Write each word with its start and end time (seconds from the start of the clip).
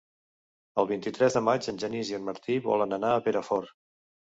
El 0.83 0.87
vint-i-tres 0.93 1.37
de 1.39 1.45
maig 1.49 1.69
en 1.75 1.79
Genís 1.85 2.13
i 2.15 2.21
en 2.21 2.29
Martí 2.33 2.59
volen 2.69 3.03
anar 3.03 3.17
a 3.17 3.25
Perafort. 3.33 3.81